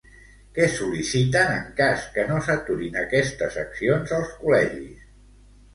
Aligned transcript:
Què 0.53 0.69
sol·liciten 0.75 1.51
en 1.57 1.69
cas 1.81 2.07
que 2.17 2.25
no 2.31 2.41
s'aturin 2.49 2.99
aquestes 3.05 3.61
accions 3.67 4.19
als 4.19 4.35
col·legis? 4.43 5.11